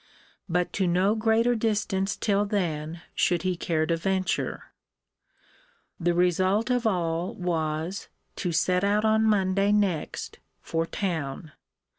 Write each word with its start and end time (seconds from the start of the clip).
But 0.49 0.73
to 0.73 0.87
no 0.87 1.13
greater 1.13 1.53
distance 1.53 2.15
till 2.17 2.43
then 2.45 3.03
should 3.13 3.43
he 3.43 3.55
care 3.55 3.85
to 3.85 3.95
venture. 3.95 4.73
The 5.99 6.15
result 6.15 6.71
of 6.71 6.87
all 6.87 7.35
was, 7.35 8.07
to 8.37 8.51
set 8.51 8.83
out 8.83 9.05
on 9.05 9.21
Monday 9.23 9.71
next 9.71 10.39
for 10.59 10.87
town. 10.87 11.51